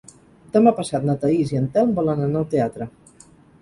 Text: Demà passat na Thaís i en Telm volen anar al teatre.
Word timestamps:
Demà 0.55 0.73
passat 0.79 1.05
na 1.11 1.17
Thaís 1.25 1.53
i 1.55 1.61
en 1.61 1.71
Telm 1.79 1.95
volen 2.03 2.27
anar 2.31 2.45
al 2.45 2.53
teatre. 2.57 2.93